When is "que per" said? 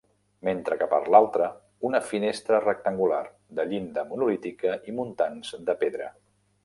0.77-0.99